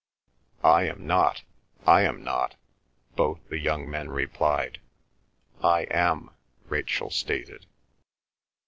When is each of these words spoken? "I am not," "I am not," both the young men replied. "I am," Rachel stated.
"I 0.63 0.85
am 0.85 1.05
not," 1.05 1.43
"I 1.85 2.01
am 2.01 2.23
not," 2.23 2.55
both 3.15 3.39
the 3.49 3.59
young 3.59 3.87
men 3.87 4.09
replied. 4.09 4.79
"I 5.61 5.81
am," 5.91 6.31
Rachel 6.69 7.11
stated. 7.11 7.67